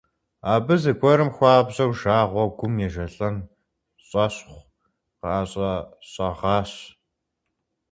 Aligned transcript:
Абы 0.53 0.75
зэгуэрым 0.81 1.29
хуабжьу 1.35 1.91
жагъуэу 1.99 2.49
гум 2.57 2.75
ежэлӀэн 2.87 3.35
щӀэщӀхъу 4.07 4.67
къыӀэщӀэщӀэгъащ. 5.19 6.71